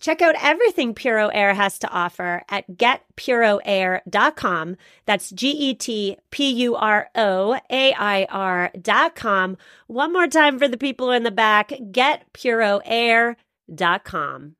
[0.00, 4.76] Check out everything Puro Air has to offer at getpuroair.com.
[5.06, 9.56] That's G E T P U R O A I R.com.
[9.86, 14.56] One more time for the people in the back getpuroair.com.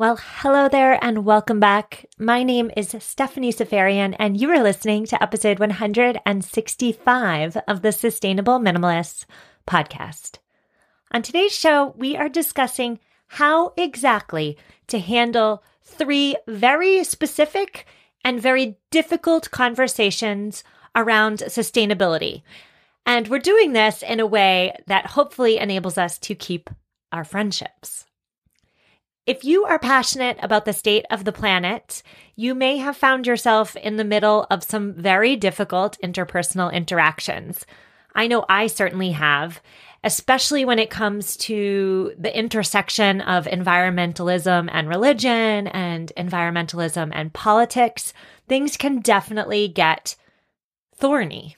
[0.00, 2.06] Well, hello there and welcome back.
[2.18, 8.58] My name is Stephanie Seferian, and you are listening to episode 165 of the Sustainable
[8.58, 9.26] Minimalists
[9.68, 10.38] podcast.
[11.12, 12.98] On today's show, we are discussing
[13.34, 17.86] how exactly to handle three very specific
[18.24, 20.64] and very difficult conversations
[20.96, 22.42] around sustainability.
[23.06, 26.70] And we're doing this in a way that hopefully enables us to keep
[27.12, 28.04] our friendships.
[29.26, 32.02] If you are passionate about the state of the planet,
[32.34, 37.64] you may have found yourself in the middle of some very difficult interpersonal interactions.
[38.12, 39.60] I know I certainly have
[40.02, 48.12] especially when it comes to the intersection of environmentalism and religion and environmentalism and politics,
[48.48, 50.16] things can definitely get
[50.94, 51.56] thorny.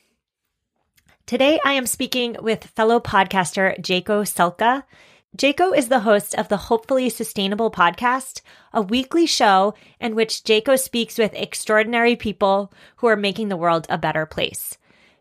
[1.25, 4.83] Today, I am speaking with fellow podcaster Jaco Selka.
[5.37, 10.79] Jaco is the host of the Hopefully Sustainable podcast, a weekly show in which Jaco
[10.79, 14.77] speaks with extraordinary people who are making the world a better place.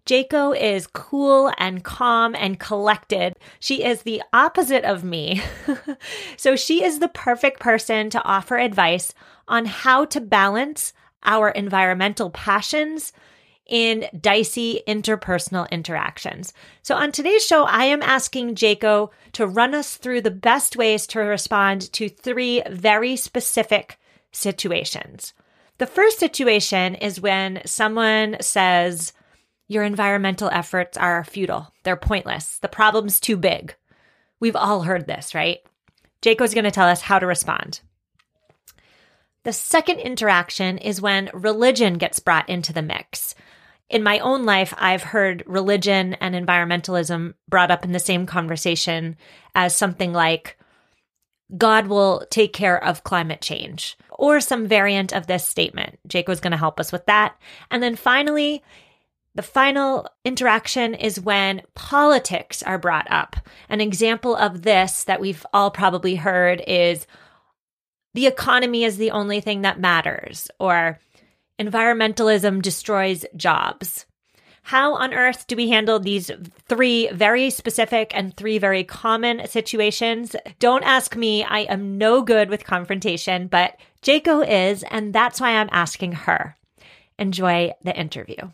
[0.06, 3.36] Jaco is cool and calm and collected.
[3.60, 5.42] She is the opposite of me.
[6.38, 9.14] so she is the perfect person to offer advice
[9.48, 13.14] on how to balance our environmental passions
[13.68, 16.54] in dicey interpersonal interactions.
[16.82, 21.08] So on today's show, I am asking Jaco to run us through the best ways
[21.08, 23.98] to respond to three very specific
[24.32, 25.34] situations.
[25.78, 29.14] The first situation is when someone says,
[29.72, 31.74] your environmental efforts are futile.
[31.84, 32.60] They're pointless.
[32.60, 33.74] The problem's too big.
[34.42, 35.60] We've all heard this, right?
[36.22, 37.80] Jaco's going to tell us how to respond.
[39.46, 43.34] The second interaction is when religion gets brought into the mix.
[43.90, 49.16] In my own life, I've heard religion and environmentalism brought up in the same conversation
[49.56, 50.58] as something like,
[51.58, 55.98] God will take care of climate change, or some variant of this statement.
[56.08, 57.38] Jaco's going to help us with that.
[57.70, 58.62] And then finally,
[59.34, 63.38] the final interaction is when politics are brought up.
[63.70, 67.08] An example of this that we've all probably heard is
[68.14, 71.00] the economy is the only thing that matters, or
[71.58, 74.06] environmentalism destroys jobs.
[74.64, 76.30] How on earth do we handle these
[76.68, 80.36] three very specific and three very common situations?
[80.60, 81.44] Don't ask me.
[81.44, 86.58] I am no good with confrontation, but Jaco is, and that's why I'm asking her.
[87.18, 88.52] Enjoy the interview.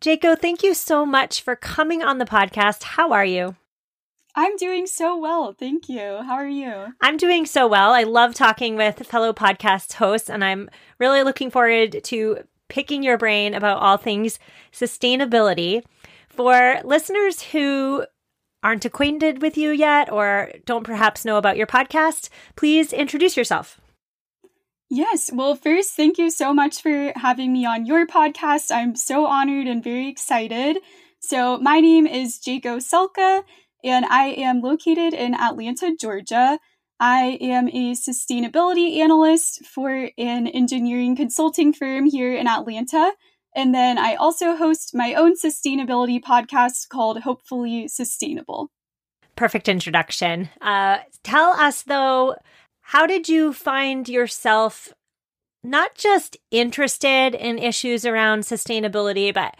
[0.00, 2.82] Jaco, thank you so much for coming on the podcast.
[2.82, 3.56] How are you?
[4.34, 5.54] I'm doing so well.
[5.54, 6.20] Thank you.
[6.22, 6.88] How are you?
[7.00, 7.92] I'm doing so well.
[7.92, 10.68] I love talking with fellow podcast hosts, and I'm
[10.98, 14.38] really looking forward to picking your brain about all things
[14.70, 15.82] sustainability.
[16.28, 18.04] For listeners who
[18.62, 23.80] aren't acquainted with you yet or don't perhaps know about your podcast, please introduce yourself.
[24.88, 25.30] Yes.
[25.32, 28.70] Well, first, thank you so much for having me on your podcast.
[28.70, 30.78] I'm so honored and very excited.
[31.20, 33.42] So, my name is Jaco Selka,
[33.82, 36.60] and I am located in Atlanta, Georgia.
[37.00, 43.12] I am a sustainability analyst for an engineering consulting firm here in Atlanta.
[43.56, 48.70] And then I also host my own sustainability podcast called Hopefully Sustainable.
[49.34, 50.48] Perfect introduction.
[50.60, 52.36] Uh, tell us, though,
[52.90, 54.94] how did you find yourself
[55.64, 59.56] not just interested in issues around sustainability, but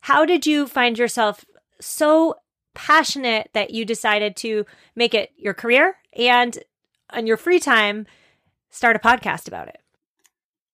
[0.00, 1.44] how did you find yourself
[1.78, 2.36] so
[2.72, 4.64] passionate that you decided to
[4.96, 6.58] make it your career and
[7.10, 8.06] on your free time
[8.70, 9.82] start a podcast about it?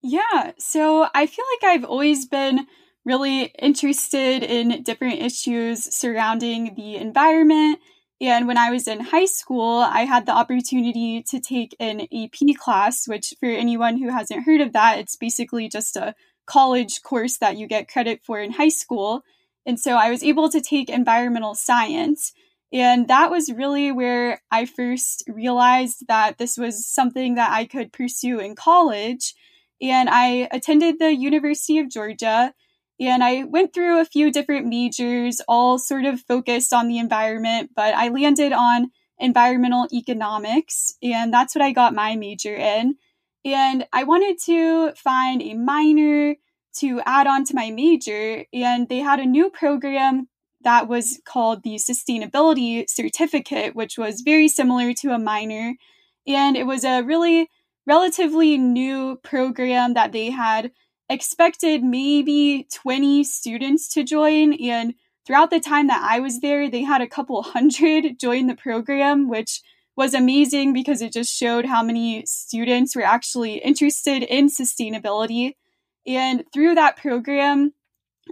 [0.01, 2.69] Yeah, so I feel like I've always been
[3.05, 7.81] really interested in different issues surrounding the environment
[8.21, 12.57] And when I was in high school, I had the opportunity to take an AP
[12.59, 16.15] class, which, for anyone who hasn't heard of that, it's basically just a
[16.47, 19.23] college course that you get credit for in high school.
[19.67, 22.33] And so I was able to take environmental science.
[22.73, 27.93] And that was really where I first realized that this was something that I could
[27.93, 29.35] pursue in college.
[29.83, 32.55] And I attended the University of Georgia
[32.99, 37.71] and I went through a few different majors, all sort of focused on the environment,
[37.75, 42.97] but I landed on environmental economics, and that's what I got my major in.
[43.45, 46.37] And I wanted to find a minor
[46.79, 50.29] to add on to my major, and they had a new program
[50.63, 55.75] that was called the Sustainability Certificate, which was very similar to a minor.
[56.27, 57.49] And it was a really
[57.87, 60.73] relatively new program that they had
[61.09, 64.55] expected maybe 20 students to join.
[64.55, 64.95] And
[65.27, 69.29] throughout the time that I was there, they had a couple hundred join the program,
[69.29, 69.63] which
[69.97, 75.55] was amazing because it just showed how many students were actually interested in sustainability.
[76.07, 77.73] And through that program,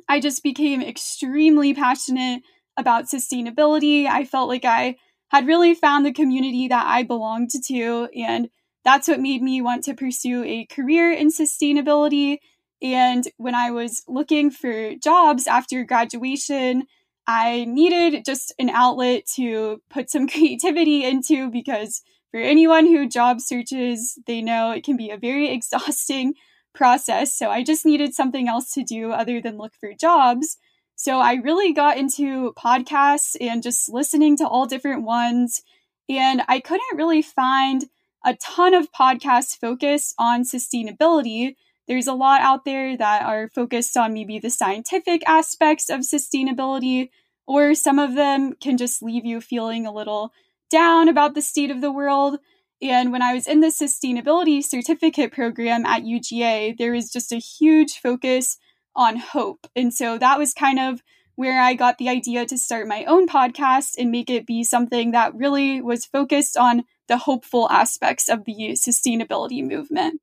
[0.09, 2.43] I just became extremely passionate
[2.77, 4.07] about sustainability.
[4.07, 4.97] I felt like I
[5.29, 8.51] had really found the community that I belonged to, and
[8.85, 12.39] that's what made me want to pursue a career in sustainability
[12.85, 16.85] and when I was looking for jobs after graduation,
[17.27, 23.41] I needed just an outlet to put some creativity into because for anyone who job
[23.41, 26.35] searches, they know it can be a very exhausting
[26.75, 27.35] process.
[27.35, 30.59] So I just needed something else to do other than look for jobs.
[30.95, 35.63] So I really got into podcasts and just listening to all different ones.
[36.11, 37.87] And I couldn't really find
[38.27, 41.55] a ton of podcasts focused on sustainability
[41.87, 47.11] there's a lot out there that are focused on maybe the scientific aspects of sustainability,
[47.47, 50.33] or some of them can just leave you feeling a little
[50.71, 52.39] down about the state of the world.
[52.81, 57.37] And when I was in the sustainability certificate program at UGA, there was just a
[57.37, 58.59] huge focus
[58.97, 59.67] on hope.
[59.77, 61.03] And so that was kind of
[61.37, 65.11] where I got the idea to start my own podcast and make it be something
[65.11, 70.21] that really was focused on the hopeful aspects of the sustainability movement.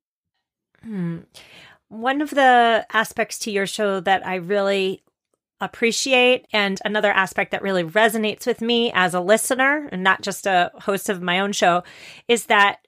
[0.84, 1.18] Hmm.
[1.88, 5.02] One of the aspects to your show that I really
[5.60, 10.46] appreciate and another aspect that really resonates with me as a listener and not just
[10.46, 11.84] a host of my own show
[12.26, 12.78] is that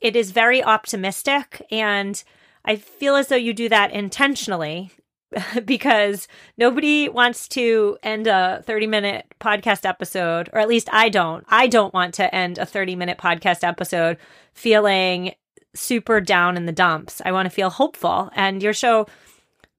[0.00, 2.22] it is very optimistic and
[2.64, 4.90] I feel as though you do that intentionally
[5.64, 6.28] because
[6.58, 11.44] nobody wants to end a 30 minute podcast episode, or at least I don't.
[11.48, 14.18] I don't want to end a 30 minute podcast episode
[14.52, 15.34] feeling
[15.74, 17.22] super down in the dumps.
[17.24, 18.30] I want to feel hopeful.
[18.34, 19.06] And your show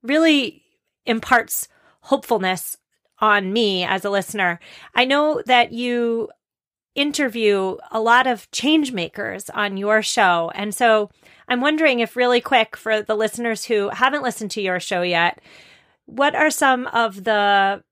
[0.04, 0.64] really
[1.06, 1.68] imparts
[2.02, 2.78] hopefulness
[3.20, 4.60] on me as a listener.
[4.96, 6.30] I know that you
[6.96, 10.52] interview a lot of change makers on your show.
[10.56, 11.10] And so
[11.48, 15.40] I'm wondering if, really quick, for the listeners who haven't listened to your show yet,
[16.06, 17.84] what are some of the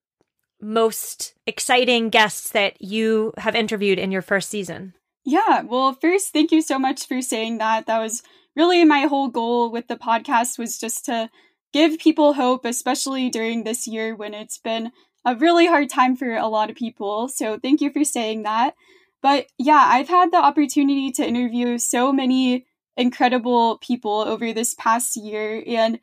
[0.62, 4.94] most exciting guests that you have interviewed in your first season?
[5.26, 7.86] Yeah, well, first, thank you so much for saying that.
[7.86, 8.24] That was
[8.56, 11.30] really my whole goal with the podcast was just to
[11.74, 14.92] give people hope, especially during this year when it's been
[15.26, 17.28] a really hard time for a lot of people.
[17.28, 18.76] So, thank you for saying that.
[19.22, 22.66] But yeah, I've had the opportunity to interview so many
[22.96, 25.62] incredible people over this past year.
[25.68, 26.00] And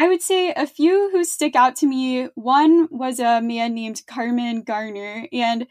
[0.00, 2.28] I would say a few who stick out to me.
[2.34, 5.28] One was a man named Carmen Garner.
[5.32, 5.66] And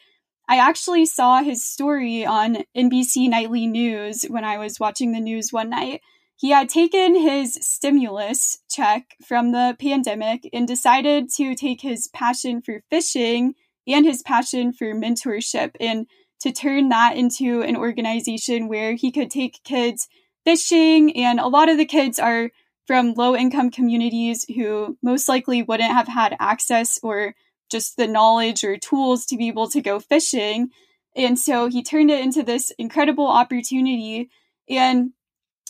[0.48, 5.54] I actually saw his story on NBC Nightly News when I was watching the news
[5.54, 6.02] one night.
[6.36, 12.62] He had taken his stimulus check from the pandemic and decided to take his passion
[12.62, 13.56] for fishing
[13.88, 16.08] and his passion for mentorship and
[16.42, 20.10] to turn that into an organization where he could take kids
[20.44, 21.16] fishing.
[21.16, 22.52] And a lot of the kids are
[22.86, 27.34] from low income communities who most likely wouldn't have had access or
[27.74, 30.70] just the knowledge or tools to be able to go fishing.
[31.16, 34.30] And so he turned it into this incredible opportunity.
[34.70, 35.12] And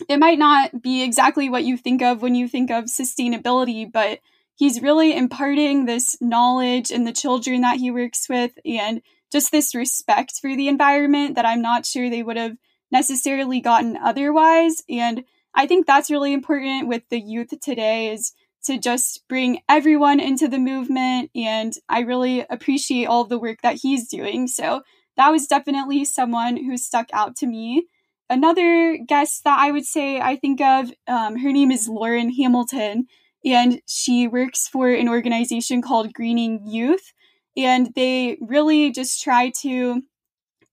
[0.08, 4.20] it might not be exactly what you think of when you think of sustainability, but
[4.56, 9.74] he's really imparting this knowledge in the children that he works with and just this
[9.74, 12.58] respect for the environment that I'm not sure they would have
[12.92, 14.84] necessarily gotten otherwise.
[14.88, 15.24] And
[15.56, 18.34] I think that's really important with the youth today is
[18.66, 21.30] to just bring everyone into the movement.
[21.36, 24.48] And I really appreciate all the work that he's doing.
[24.48, 24.82] So
[25.18, 27.86] that was definitely someone who stuck out to me.
[28.30, 33.06] Another guest that I would say I think of, um, her name is Lauren Hamilton,
[33.46, 37.14] and she works for an organization called Greening Youth.
[37.56, 40.02] And they really just try to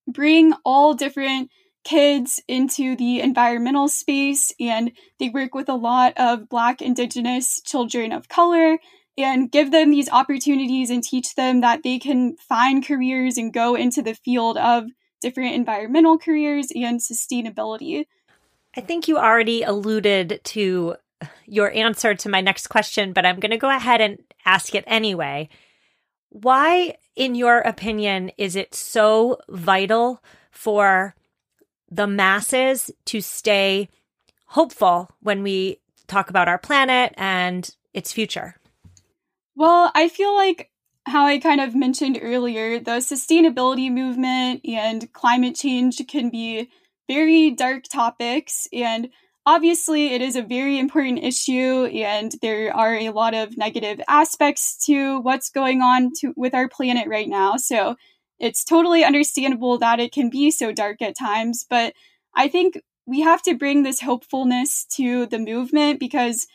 [0.06, 1.50] bring all different
[1.84, 8.12] kids into the environmental space and they work with a lot of black indigenous children
[8.12, 8.78] of color
[9.16, 13.74] and give them these opportunities and teach them that they can find careers and go
[13.74, 14.84] into the field of
[15.20, 18.04] different environmental careers and sustainability.
[18.76, 20.96] I think you already alluded to
[21.44, 24.84] your answer to my next question, but I'm going to go ahead and ask it
[24.86, 25.48] anyway.
[26.30, 31.14] Why, in your opinion, is it so vital for
[31.90, 33.88] the masses to stay
[34.46, 38.56] hopeful when we talk about our planet and its future?
[39.56, 40.70] Well, I feel like
[41.06, 46.70] how I kind of mentioned earlier, the sustainability movement and climate change can be
[47.08, 48.68] very dark topics.
[48.72, 49.10] And
[49.44, 54.84] obviously, it is a very important issue, and there are a lot of negative aspects
[54.86, 57.56] to what's going on to, with our planet right now.
[57.56, 57.96] So
[58.40, 61.66] it's totally understandable that it can be so dark at times.
[61.68, 61.92] But
[62.34, 66.46] I think we have to bring this hopefulness to the movement because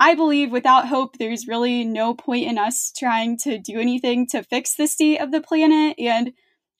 [0.00, 4.42] I believe without hope, there's really no point in us trying to do anything to
[4.42, 5.96] fix the state of the planet.
[5.98, 6.32] And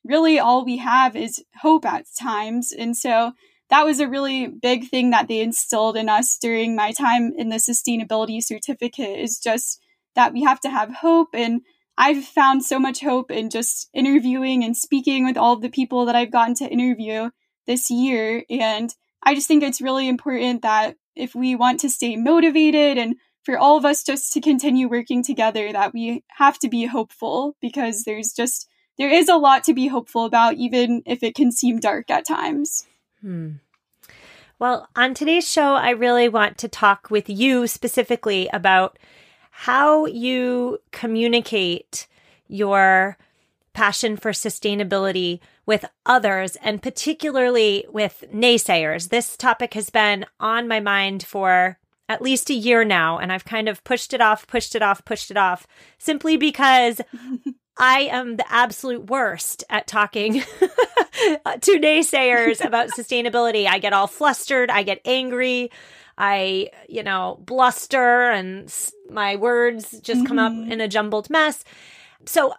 [0.05, 2.73] really, all we have is hope at times.
[2.73, 3.33] And so
[3.71, 7.49] that was a really big thing that they instilled in us during my time in
[7.49, 9.81] the sustainability certificate is just
[10.15, 11.31] that we have to have hope.
[11.35, 11.63] And
[11.99, 16.07] I've found so much hope in just interviewing and speaking with all of the people
[16.07, 17.31] that I've gotten to interview
[17.67, 18.45] this year.
[18.51, 23.17] And I just think it's really important that if we want to stay motivated and
[23.43, 27.57] for all of us just to continue working together that we have to be hopeful
[27.61, 31.53] because there's just there is a lot to be hopeful about even if it can
[31.53, 32.87] seem dark at times
[33.21, 33.53] hmm.
[34.59, 38.99] well on today's show i really want to talk with you specifically about
[39.61, 42.07] how you communicate
[42.47, 43.17] your
[43.73, 49.09] passion for sustainability with others and particularly with naysayers.
[49.09, 53.47] This topic has been on my mind for at least a year now, and I've
[53.47, 57.01] kind of pushed it off, pushed it off, pushed it off simply because
[57.79, 63.67] I am the absolute worst at talking to naysayers about sustainability.
[63.67, 65.71] I get all flustered, I get angry.
[66.19, 68.73] I, you know, bluster and
[69.11, 70.73] my words just come up mm-hmm.
[70.73, 71.65] in a jumbled mess.
[72.25, 72.55] So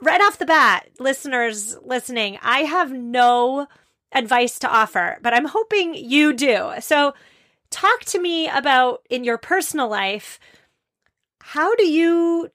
[0.00, 3.66] right off the bat, listeners listening, I have no
[4.12, 6.72] advice to offer, but I'm hoping you do.
[6.80, 7.14] So,
[7.70, 10.38] talk to me about in your personal life
[11.42, 12.50] how do you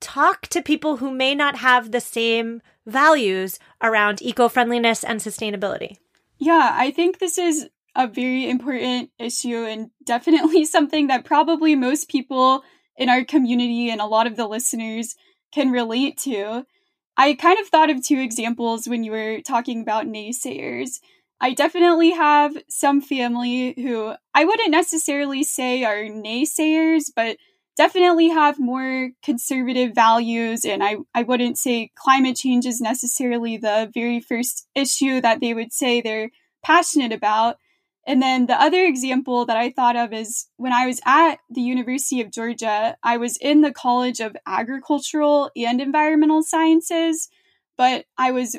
[0.00, 5.98] talk to people who may not have the same values around eco friendliness and sustainability?
[6.36, 7.68] Yeah, I think this is
[7.98, 12.62] a very important issue and definitely something that probably most people
[12.96, 15.16] in our community and a lot of the listeners
[15.52, 16.64] can relate to.
[17.16, 21.00] I kind of thought of two examples when you were talking about naysayers.
[21.40, 27.36] I definitely have some family who I wouldn't necessarily say are naysayers, but
[27.76, 30.64] definitely have more conservative values.
[30.64, 35.54] And I, I wouldn't say climate change is necessarily the very first issue that they
[35.54, 36.30] would say they're
[36.64, 37.56] passionate about.
[38.08, 41.60] And then the other example that I thought of is when I was at the
[41.60, 47.28] University of Georgia, I was in the College of Agricultural and Environmental Sciences,
[47.76, 48.56] but I was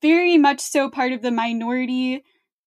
[0.00, 2.24] very much so part of the minority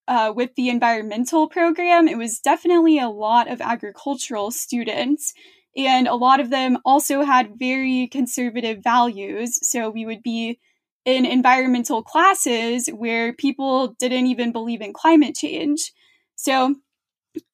[0.07, 2.07] uh, with the environmental program.
[2.07, 5.33] It was definitely a lot of agricultural students,
[5.75, 9.57] and a lot of them also had very conservative values.
[9.67, 10.59] So we would be
[11.05, 15.91] in environmental classes where people didn't even believe in climate change.
[16.39, 16.75] So,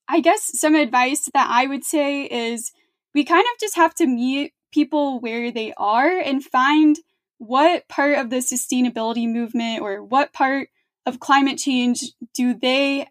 [0.07, 2.71] I guess some advice that I would say is
[3.15, 6.95] we kind of just have to meet people where they are and find
[7.39, 10.69] what part of the sustainability movement or what part
[11.07, 13.07] of climate change do they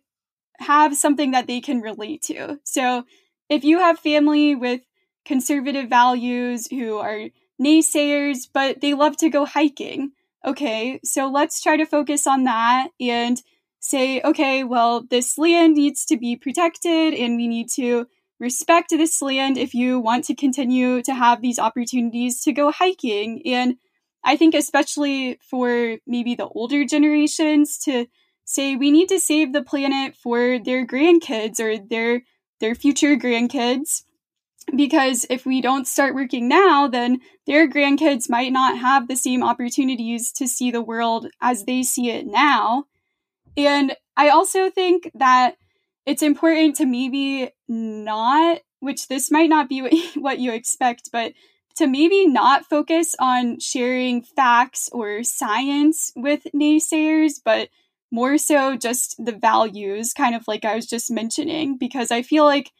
[0.61, 2.61] have something that they can relate to.
[2.63, 3.05] So,
[3.49, 4.83] if you have family with
[5.25, 10.13] conservative values who are naysayers, but they love to go hiking,
[10.47, 13.43] okay, so let's try to focus on that and
[13.85, 18.07] say, okay, well, this land needs to be protected and we need to
[18.41, 23.43] respect this land if you want to continue to have these opportunities to go hiking.
[23.45, 23.77] And
[24.25, 28.07] I think, especially for maybe the older generations, to
[28.47, 32.23] say we need to save the planet for their grandkids or their
[32.61, 34.05] their future grandkids
[34.75, 39.43] because if we don't start working now then their grandkids might not have the same
[39.43, 42.85] opportunities to see the world as they see it now
[43.57, 45.57] and I also think that
[46.07, 51.33] it's important to maybe not, which this might not be what you, expect, but
[51.77, 57.69] to maybe not focus on sharing facts or science with naysayers, but
[58.13, 62.45] more so just the values, kind of like I was just mentioning, because I feel
[62.45, 62.71] like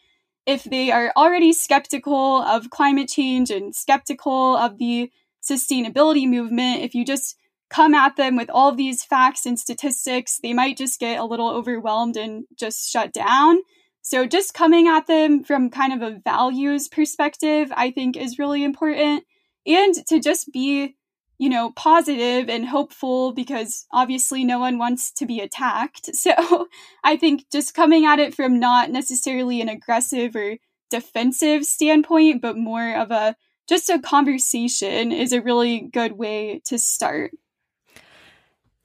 [0.47, 5.11] if they are already skeptical of climate change and skeptical of the
[5.43, 7.37] sustainability movement, if you just
[7.71, 11.51] come at them with all these facts and statistics, they might just get a little
[11.51, 13.59] overwhelmed and just shut down.
[14.03, 18.63] So, just coming at them from kind of a values perspective, I think is really
[18.63, 19.25] important.
[19.67, 20.95] And to just be,
[21.39, 26.11] you know, positive and hopeful because obviously no one wants to be attacked.
[26.15, 26.69] So,
[27.03, 30.57] I think just coming at it from not necessarily an aggressive or
[30.91, 33.37] defensive standpoint, but more of a
[33.69, 37.33] just a conversation is a really good way to start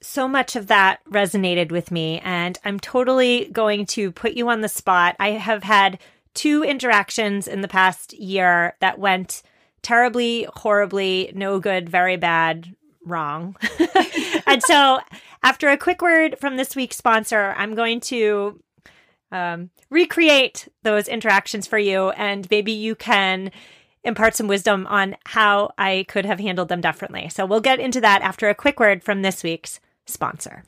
[0.02, 4.60] so much of that resonated with me, and I'm totally going to put you on
[4.60, 5.16] the spot.
[5.18, 5.98] I have had
[6.34, 9.42] two interactions in the past year that went
[9.82, 13.56] terribly, horribly, no good, very bad, wrong.
[14.46, 15.00] and so,
[15.42, 18.60] after a quick word from this week's sponsor, I'm going to
[19.32, 23.50] um, recreate those interactions for you, and maybe you can
[24.02, 27.28] impart some wisdom on how I could have handled them differently.
[27.28, 30.64] So, we'll get into that after a quick word from this week's sponsor.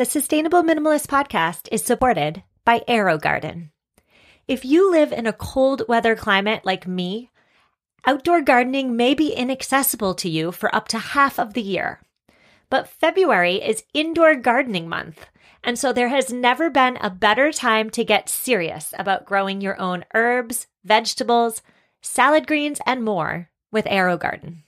[0.00, 3.68] The Sustainable Minimalist podcast is supported by AeroGarden.
[4.48, 7.30] If you live in a cold weather climate like me,
[8.06, 12.00] outdoor gardening may be inaccessible to you for up to half of the year.
[12.70, 15.26] But February is indoor gardening month,
[15.62, 19.78] and so there has never been a better time to get serious about growing your
[19.80, 21.62] own herbs, vegetables,
[22.00, 24.62] salad greens, and more with AeroGarden.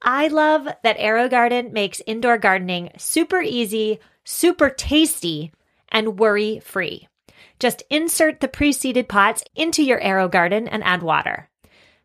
[0.00, 5.52] I love that AeroGarden makes indoor gardening super easy, super tasty,
[5.90, 7.08] and worry free.
[7.60, 11.50] Just insert the pre seeded pots into your AeroGarden and add water.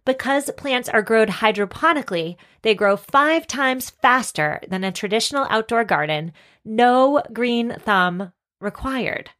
[0.08, 6.32] Because plants are grown hydroponically, they grow five times faster than a traditional outdoor garden.
[6.63, 9.32] No green thumb required.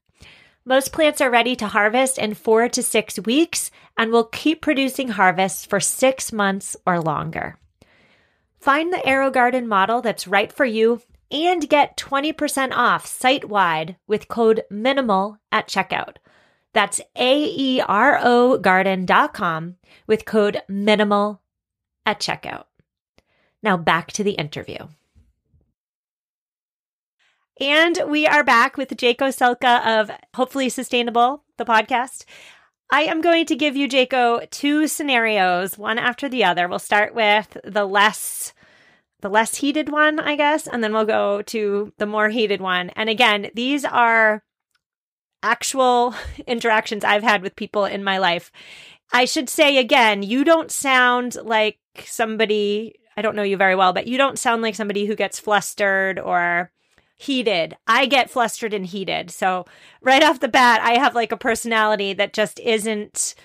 [0.66, 5.08] Most plants are ready to harvest in four to six weeks and will keep producing
[5.08, 7.58] harvests for six months or longer.
[8.60, 11.02] Find the AeroGarden model that's right for you
[11.32, 16.18] and get 20% off site wide with code MINIMAL at checkout.
[16.74, 19.76] That's aerogarden.com
[20.06, 21.40] with code MINIMAL
[22.06, 22.66] at checkout.
[23.64, 24.88] Now back to the interview.
[27.60, 32.26] And we are back with Jaco Selka of Hopefully Sustainable, the podcast.
[32.92, 36.68] I am going to give you, Jaco, two scenarios, one after the other.
[36.68, 38.54] We'll start with the less
[39.22, 42.92] the less heated one, I guess, and then we'll go to the more heated one.
[42.92, 44.44] And again, these are
[45.44, 46.16] actual
[46.48, 48.52] interactions I've had with people in my life.
[49.12, 53.94] I should say again, you don't sound like somebody, I don't know you very well,
[53.94, 56.72] but you don't sound like somebody who gets flustered or
[57.16, 57.76] heated.
[57.88, 59.32] I get flustered and heated.
[59.32, 59.66] So,
[60.02, 63.36] right off the bat, I have like a personality that just isn't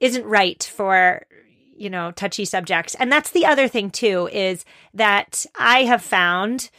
[0.00, 1.24] isn't right for
[1.74, 2.94] you know touchy subjects.
[2.96, 6.70] And that's the other thing too is that I have found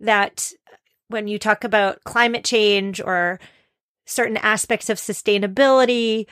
[0.00, 0.52] that
[1.08, 3.40] when you talk about climate change or
[4.12, 6.26] certain aspects of sustainability.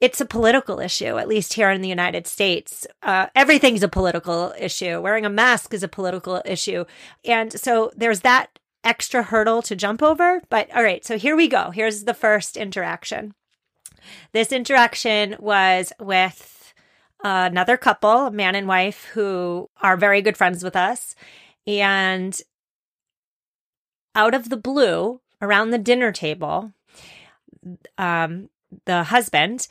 [0.00, 2.86] It's a political issue, at least here in the United States.
[3.02, 5.00] Uh, everything's a political issue.
[5.00, 6.84] Wearing a mask is a political issue.
[7.24, 10.42] And so there's that extra hurdle to jump over.
[10.50, 11.70] But all right, so here we go.
[11.70, 13.34] Here's the first interaction.
[14.32, 16.74] This interaction was with
[17.22, 21.14] another couple, a man and wife, who are very good friends with us.
[21.66, 22.38] And
[24.14, 26.72] out of the blue, around the dinner table,
[27.98, 28.48] um,
[28.86, 29.68] the husband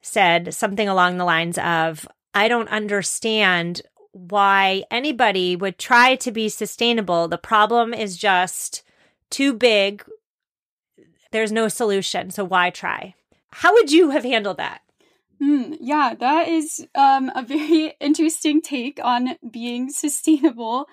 [0.00, 6.48] said something along the lines of, I don't understand why anybody would try to be
[6.48, 7.28] sustainable.
[7.28, 8.82] The problem is just
[9.30, 10.04] too big.
[11.30, 12.30] There's no solution.
[12.30, 13.14] So why try?
[13.50, 14.80] How would you have handled that?
[15.42, 20.86] Mm, yeah, that is um, a very interesting take on being sustainable.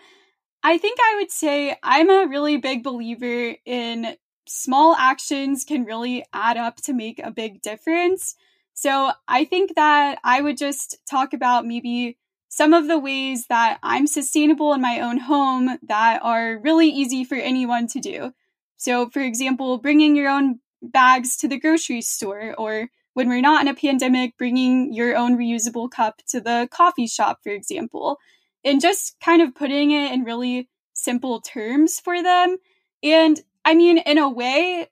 [0.64, 4.16] I think I would say I'm a really big believer in
[4.48, 8.36] small actions can really add up to make a big difference.
[8.74, 12.18] So I think that I would just talk about maybe
[12.50, 17.24] some of the ways that I'm sustainable in my own home that are really easy
[17.24, 18.34] for anyone to do.
[18.78, 23.62] So, for example, bringing your own bags to the grocery store, or when we're not
[23.62, 28.20] in a pandemic, bringing your own reusable cup to the coffee shop, for example
[28.66, 32.58] and just kind of putting it in really simple terms for them
[33.04, 34.88] And I mean, in a way,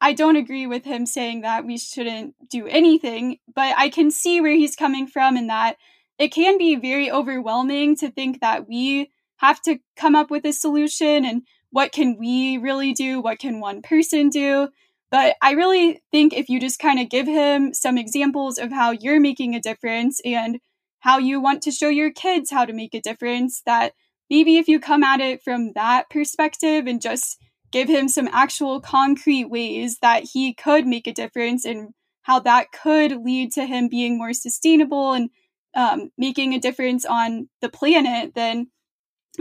[0.00, 4.40] I don't agree with him saying that we shouldn't do anything, but I can see
[4.40, 5.76] where he's coming from in that
[6.18, 10.52] it can be very overwhelming to think that we have to come up with a
[10.52, 13.20] solution and what can we really do?
[13.20, 14.68] What can one person do?
[15.10, 18.90] But I really think if you just kind of give him some examples of how
[18.90, 20.60] you're making a difference and
[21.00, 23.92] how you want to show your kids how to make a difference, that
[24.28, 27.38] maybe if you come at it from that perspective and just
[27.70, 31.90] give him some actual concrete ways that he could make a difference and
[32.22, 35.30] how that could lead to him being more sustainable and
[35.74, 38.68] um, making a difference on the planet, then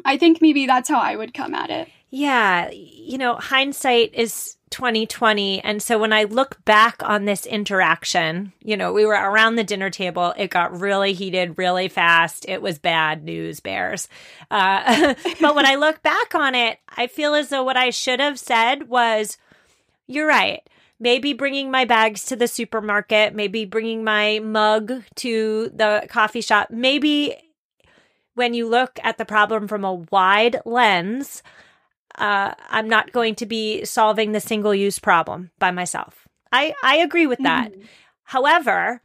[0.06, 1.90] I think maybe that's how I would come at it.
[2.10, 8.54] Yeah, you know, hindsight is 2020 and so when I look back on this interaction,
[8.62, 12.46] you know, we were around the dinner table, it got really heated really fast.
[12.48, 14.08] It was bad news bears.
[14.52, 18.20] Uh, but when I look back on it, I feel as though what I should
[18.20, 19.38] have said was
[20.08, 20.68] you're right
[21.00, 26.70] maybe bringing my bags to the supermarket, maybe bringing my mug to the coffee shop.
[26.72, 27.36] Maybe
[28.34, 31.44] when you look at the problem from a wide lens,
[32.18, 36.28] uh, I'm not going to be solving the single use problem by myself.
[36.52, 37.74] I, I agree with that.
[37.74, 37.84] Mm.
[38.24, 39.02] However,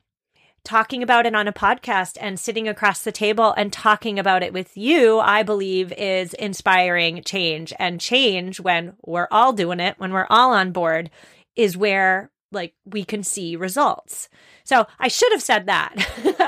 [0.64, 4.52] talking about it on a podcast and sitting across the table and talking about it
[4.52, 7.72] with you, I believe is inspiring change.
[7.78, 11.10] And change, when we're all doing it, when we're all on board,
[11.56, 14.28] is where like we can see results.
[14.64, 15.94] So I should have said that.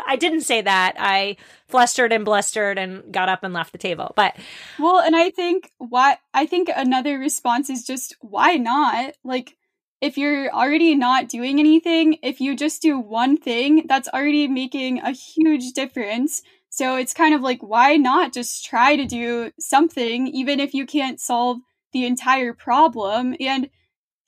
[0.06, 0.94] I didn't say that.
[0.98, 1.36] I
[1.68, 4.12] flustered and blustered and got up and left the table.
[4.16, 4.36] But
[4.78, 9.14] well, and I think why I think another response is just why not?
[9.24, 9.56] Like
[10.00, 15.00] if you're already not doing anything, if you just do one thing, that's already making
[15.00, 16.42] a huge difference.
[16.68, 20.86] So it's kind of like why not just try to do something even if you
[20.86, 21.58] can't solve
[21.92, 23.70] the entire problem and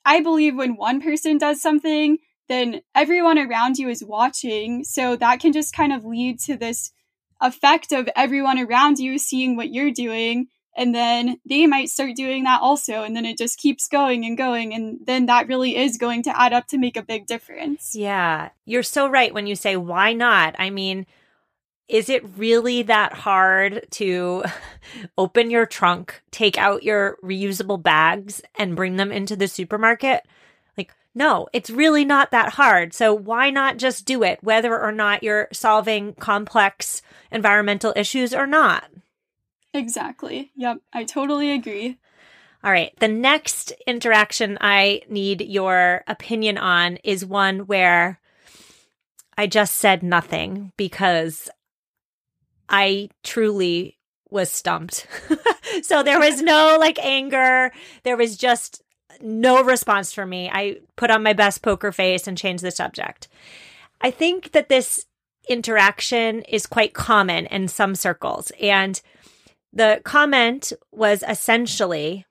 [0.07, 4.85] I believe when one person does something, then everyone around you is watching.
[4.85, 6.93] So that can just kind of lead to this
[7.41, 10.47] effect of everyone around you seeing what you're doing.
[10.77, 13.03] And then they might start doing that also.
[13.03, 14.73] And then it just keeps going and going.
[14.73, 17.93] And then that really is going to add up to make a big difference.
[17.93, 18.51] Yeah.
[18.65, 20.55] You're so right when you say, why not?
[20.57, 21.05] I mean,
[21.87, 24.43] is it really that hard to
[25.17, 30.25] open your trunk, take out your reusable bags, and bring them into the supermarket?
[30.77, 32.93] Like, no, it's really not that hard.
[32.93, 38.47] So why not just do it, whether or not you're solving complex environmental issues or
[38.47, 38.89] not?
[39.73, 40.51] Exactly.
[40.55, 40.79] Yep.
[40.93, 41.97] I totally agree.
[42.63, 42.91] All right.
[42.99, 48.19] The next interaction I need your opinion on is one where
[49.37, 51.49] I just said nothing because
[52.69, 53.97] I truly
[54.29, 55.07] was stumped.
[55.83, 57.71] so there was no like anger.
[58.03, 58.83] There was just
[59.21, 60.49] no response from me.
[60.51, 63.27] I put on my best poker face and changed the subject.
[64.01, 65.05] I think that this
[65.49, 68.51] interaction is quite common in some circles.
[68.61, 69.01] And
[69.73, 72.25] the comment was essentially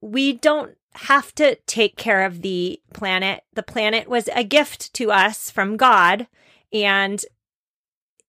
[0.00, 3.42] we don't have to take care of the planet.
[3.54, 6.26] The planet was a gift to us from God.
[6.72, 7.24] And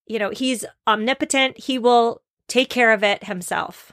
[0.06, 1.58] you know, he's omnipotent.
[1.58, 3.92] He will take care of it himself.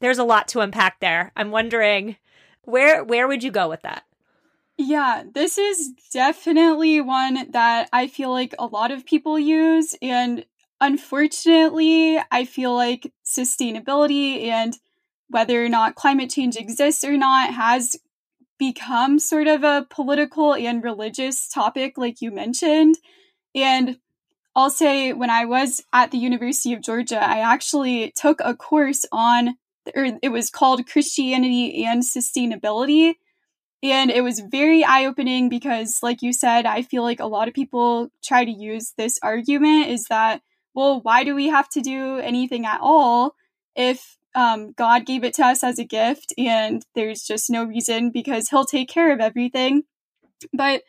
[0.00, 1.32] There's a lot to unpack there.
[1.36, 2.16] I'm wondering
[2.62, 4.04] where where would you go with that?
[4.76, 10.44] Yeah, this is definitely one that I feel like a lot of people use and
[10.80, 14.76] unfortunately, I feel like sustainability and
[15.28, 17.96] whether or not climate change exists or not has
[18.58, 22.96] become sort of a political and religious topic like you mentioned.
[23.54, 23.98] And
[24.56, 29.04] I'll say when I was at the University of Georgia, I actually took a course
[29.10, 29.56] on,
[29.94, 33.14] or it was called Christianity and Sustainability.
[33.82, 37.48] And it was very eye opening because, like you said, I feel like a lot
[37.48, 40.40] of people try to use this argument is that,
[40.72, 43.34] well, why do we have to do anything at all
[43.76, 48.10] if um, God gave it to us as a gift and there's just no reason
[48.10, 49.82] because He'll take care of everything?
[50.52, 50.82] But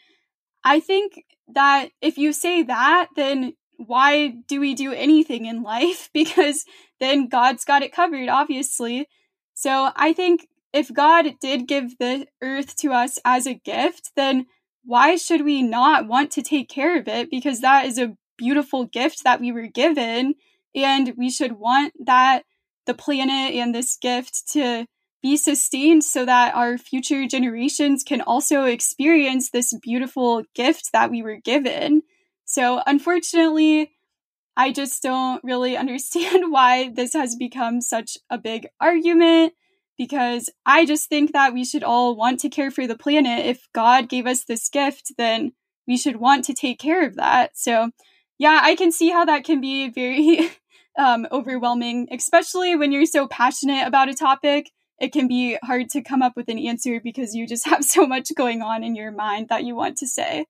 [0.63, 6.09] I think that if you say that, then why do we do anything in life?
[6.13, 6.65] Because
[6.99, 9.07] then God's got it covered, obviously.
[9.53, 14.45] So I think if God did give the earth to us as a gift, then
[14.83, 17.29] why should we not want to take care of it?
[17.29, 20.35] Because that is a beautiful gift that we were given.
[20.73, 22.43] And we should want that
[22.85, 24.85] the planet and this gift to
[25.25, 31.23] be sustained so that our future generations can also experience this beautiful gift that we
[31.23, 32.03] were given.
[32.45, 33.89] So, unfortunately,
[34.55, 39.53] I just don't really understand why this has become such a big argument.
[39.97, 43.47] because I just think that we should all want to care for the planet.
[43.47, 45.53] If God gave us this gift, then
[45.87, 47.57] we should want to take care of that.
[47.57, 47.89] So,
[48.37, 50.51] yeah, I can see how that can be very
[50.99, 54.69] um, overwhelming, especially when you're so passionate about a topic.
[54.99, 58.05] It can be hard to come up with an answer because you just have so
[58.05, 60.45] much going on in your mind that you want to say.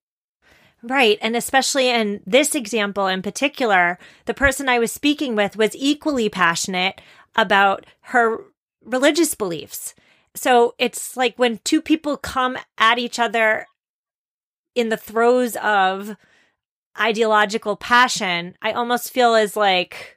[0.83, 1.17] Right.
[1.21, 6.29] And especially in this example in particular, the person I was speaking with was equally
[6.29, 7.01] passionate
[7.35, 8.43] about her
[8.83, 9.95] religious beliefs.
[10.35, 13.65] So it's like when two people come at each other
[14.75, 16.15] in the throes of
[16.99, 20.14] ideological passion, I almost feel as like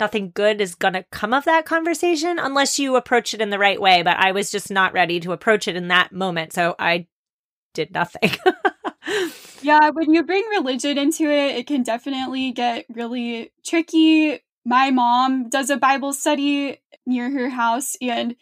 [0.00, 3.58] nothing good is going to come of that conversation unless you approach it in the
[3.58, 4.02] right way.
[4.02, 6.52] But I was just not ready to approach it in that moment.
[6.52, 7.06] So I
[7.74, 8.30] did nothing.
[9.62, 14.40] yeah, when you bring religion into it, it can definitely get really tricky.
[14.64, 18.34] My mom does a Bible study near her house and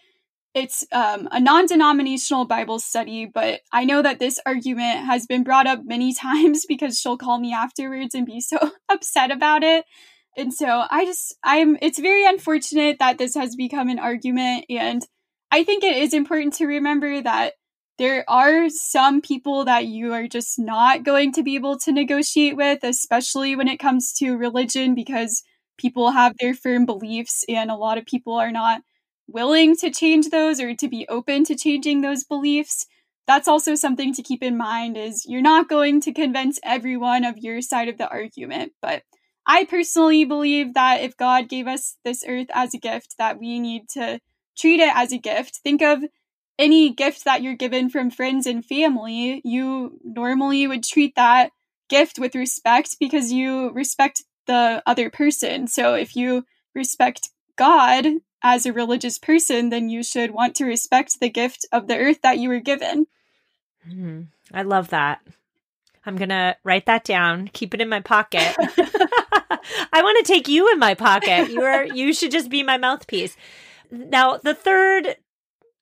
[0.55, 5.45] it's um, a non denominational Bible study, but I know that this argument has been
[5.45, 9.85] brought up many times because she'll call me afterwards and be so upset about it.
[10.39, 14.67] And so I just, I'm, it's very unfortunate that this has become an argument.
[14.71, 15.03] And
[15.51, 17.55] I think it is important to remember that
[17.99, 22.57] there are some people that you are just not going to be able to negotiate
[22.57, 25.43] with, especially when it comes to religion, because
[25.77, 28.83] people have their firm beliefs and a lot of people are not
[29.27, 32.87] willing to change those or to be open to changing those beliefs
[33.27, 37.37] that's also something to keep in mind is you're not going to convince everyone of
[37.37, 39.03] your side of the argument but
[39.49, 43.59] I personally believe that if God gave us this earth as a gift, that we
[43.59, 44.21] need to
[44.59, 45.57] treat it as a gift.
[45.57, 46.05] Think of
[46.59, 49.41] any gift that you're given from friends and family.
[49.45, 51.53] You normally would treat that
[51.89, 55.67] gift with respect because you respect the other person.
[55.67, 58.07] So if you respect God
[58.43, 62.21] as a religious person, then you should want to respect the gift of the earth
[62.23, 63.07] that you were given.
[63.89, 65.21] Mm, I love that.
[66.05, 68.55] I'm going to write that down, keep it in my pocket.
[69.51, 71.51] I want to take you in my pocket.
[71.51, 73.37] You are you should just be my mouthpiece.
[73.91, 75.17] Now, the third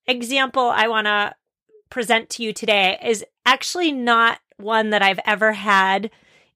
[0.07, 1.35] example I want to
[1.91, 6.11] present to you today is actually not one that I've ever had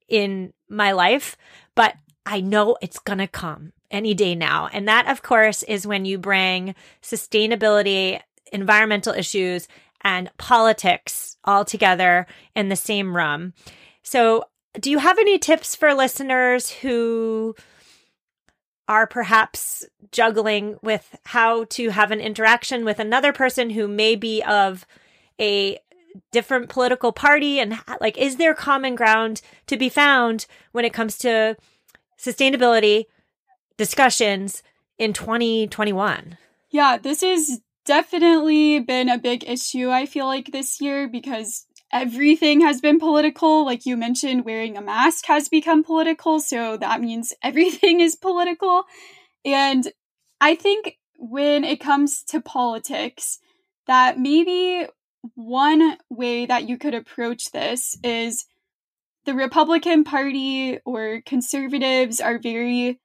[0.09, 1.37] in my life,
[1.75, 1.95] but
[2.27, 4.69] I know it's going to come any day now.
[4.73, 8.21] And that, of course, is when you bring sustainability,
[8.53, 9.69] environmental issues,
[10.03, 13.53] and politics all together in the same room.
[14.03, 14.45] So,
[14.79, 17.55] do you have any tips for listeners who
[18.89, 24.43] are perhaps juggling with how to have an interaction with another person who may be
[24.43, 24.87] of
[25.41, 25.79] a
[26.33, 27.61] different political party?
[27.61, 31.57] And like is there common ground to be found when it comes to
[32.19, 33.07] sustainability
[33.81, 34.63] discussions
[34.99, 36.37] in 2021
[36.69, 42.61] yeah this has definitely been a big issue i feel like this year because everything
[42.61, 43.65] has been political.
[43.65, 46.41] Like you mentioned, wearing a mask has become political.
[46.41, 48.85] So that means everything is political.
[49.45, 49.91] And
[50.41, 53.39] I think when it comes to politics,
[53.87, 54.87] that maybe
[55.35, 58.47] one way that you could approach this is
[59.27, 62.99] the Republican Party or conservatives are very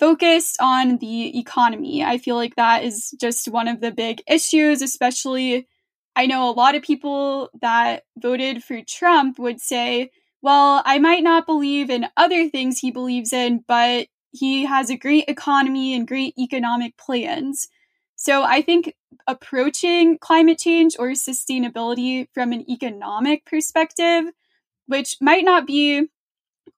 [0.00, 2.02] focused on the economy.
[2.02, 5.68] I feel like that is just one of the big issues, especially
[6.16, 10.10] I know a lot of people that voted for Trump would say,
[10.42, 14.96] well, I might not believe in other things he believes in, but he has a
[14.96, 17.68] great economy and great economic plans.
[18.16, 18.94] So I think
[19.26, 24.24] approaching climate change or sustainability from an economic perspective,
[24.86, 26.08] which might not be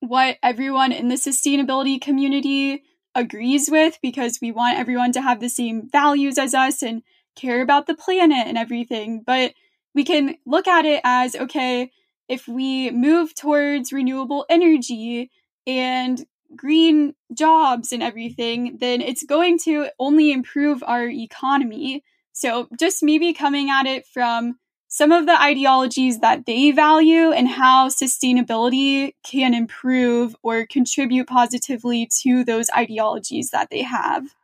[0.01, 2.83] what everyone in the sustainability community
[3.15, 7.03] agrees with because we want everyone to have the same values as us and
[7.35, 9.23] care about the planet and everything.
[9.25, 9.55] But
[9.95, 11.91] we can look at it as okay,
[12.29, 15.31] if we move towards renewable energy
[15.67, 16.25] and
[16.57, 22.05] green jobs and everything, then it's going to only improve our economy.
[22.33, 27.49] So just maybe coming at it from some of the ideologies that they value and
[27.49, 34.35] how sustainability can improve or contribute positively to those ideologies that they have.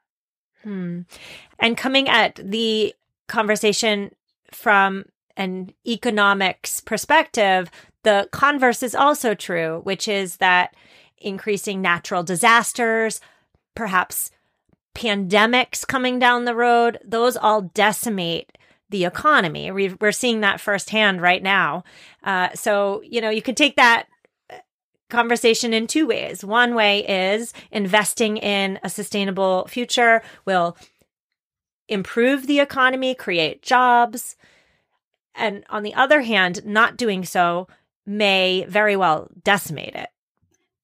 [0.68, 1.00] Hmm.
[1.59, 2.94] And coming at the
[3.26, 4.14] conversation
[4.52, 7.70] from an economics perspective,
[8.02, 10.74] the converse is also true, which is that
[11.16, 13.22] increasing natural disasters,
[13.74, 14.31] perhaps
[14.94, 18.59] pandemics coming down the road, those all decimate
[18.90, 19.70] the economy.
[19.70, 21.83] we are seeing that firsthand right now.
[22.24, 24.07] Uh, so, you know, you could take that
[25.09, 26.44] conversation in two ways.
[26.44, 30.77] One way is investing in a sustainable future will
[31.88, 34.37] improve the economy, create jobs.
[35.35, 37.68] And on the other hand, not doing so
[38.05, 40.09] may very well decimate it.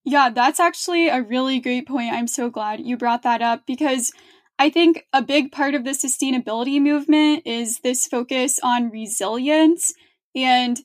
[0.04, 2.12] Yeah, that's actually a really great point.
[2.12, 4.12] I'm so glad you brought that up because
[4.58, 9.92] I think a big part of the sustainability movement is this focus on resilience.
[10.34, 10.78] And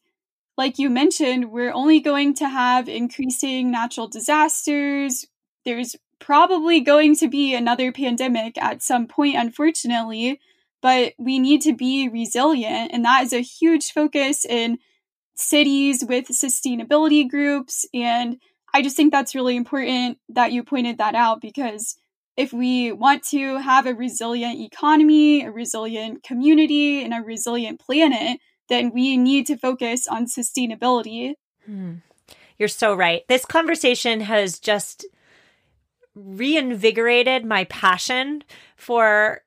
[0.60, 5.26] like you mentioned, we're only going to have increasing natural disasters.
[5.64, 10.42] There's probably going to be another pandemic at some point, unfortunately,
[10.82, 12.92] but we need to be resilient.
[12.92, 14.80] And that is a huge focus in
[15.34, 17.86] cities with sustainability groups.
[17.94, 18.36] And
[18.74, 21.96] I just think that's really important that you pointed that out because
[22.36, 28.42] if we want to have a resilient economy, a resilient community, and a resilient planet,
[28.70, 31.34] then we need to focus on sustainability.
[31.66, 31.96] Hmm.
[32.58, 33.24] You're so right.
[33.28, 35.06] This conversation has just
[36.16, 38.44] reinvigorated my passion
[38.76, 39.42] for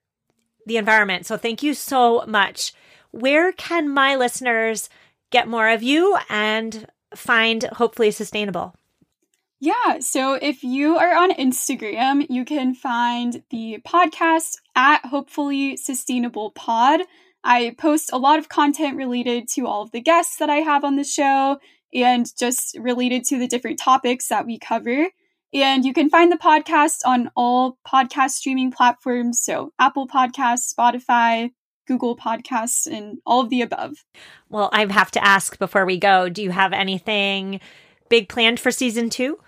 [0.66, 1.26] the environment.
[1.26, 2.72] So thank you so much.
[3.10, 4.88] Where can my listeners
[5.30, 8.74] get more of you and find hopefully sustainable?
[9.60, 16.50] Yeah, so if you are on Instagram, you can find the podcast at Hopefully Sustainable
[16.50, 17.02] Pod.
[17.44, 20.84] I post a lot of content related to all of the guests that I have
[20.84, 21.58] on the show
[21.92, 25.08] and just related to the different topics that we cover.
[25.52, 29.40] And you can find the podcast on all podcast streaming platforms.
[29.42, 31.50] So Apple Podcasts, Spotify,
[31.86, 34.04] Google Podcasts, and all of the above.
[34.48, 37.60] Well, I have to ask before we go do you have anything
[38.08, 39.38] big planned for season two?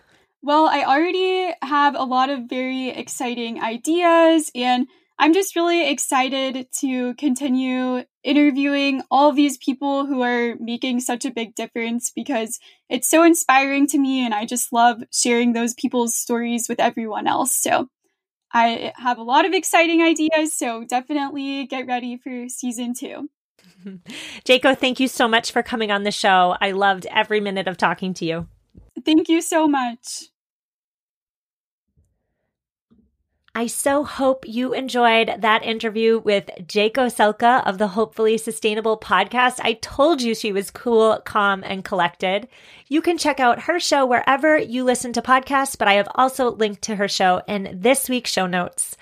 [0.43, 4.89] Well, I already have a lot of very exciting ideas, and
[5.25, 11.31] I'm just really excited to continue interviewing all these people who are making such a
[11.31, 12.59] big difference because
[12.91, 17.27] it's so inspiring to me, and I just love sharing those people's stories with everyone
[17.27, 17.55] else.
[17.55, 17.89] So
[18.53, 23.31] I have a lot of exciting ideas, so definitely get ready for season two.
[24.45, 26.55] Jaco, thank you so much for coming on the show.
[26.61, 28.47] I loved every minute of talking to you.
[29.07, 30.25] Thank you so much.
[33.57, 39.61] I so hope you enjoyed that interview with Jaco Selka of the Hopefully Sustainable podcast.
[39.62, 42.49] I told you she was cool, calm, and collected.
[42.88, 46.51] You can check out her show wherever you listen to podcasts, but I have also
[46.51, 48.97] linked to her show in this week's show notes.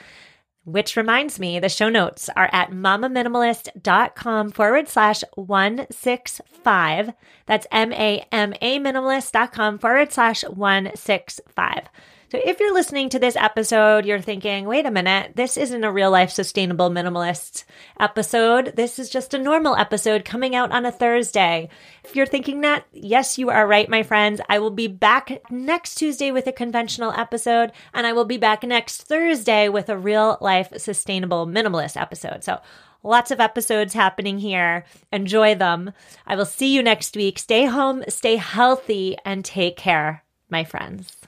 [0.65, 7.15] Which reminds me, the show notes are at mamaminimalist.com forward slash 165.
[7.47, 11.88] That's M A M A minimalist.com forward slash 165.
[12.33, 15.92] So if you're listening to this episode, you're thinking, wait a minute, this isn't a
[15.92, 17.64] real life sustainable minimalist
[18.01, 18.73] episode.
[18.75, 21.68] This is just a normal episode coming out on a Thursday.
[22.03, 24.40] If you're thinking that, yes, you are right, my friends.
[24.49, 28.62] I will be back next Tuesday with a conventional episode, and I will be back
[28.62, 32.45] next Thursday with a real life sustainable minimalist episode.
[32.45, 32.62] So
[33.03, 34.87] lots of episodes happening here.
[35.12, 35.92] Enjoy them.
[36.27, 37.38] I will see you next week.
[37.38, 41.22] Stay home, stay healthy, and take care, my friends.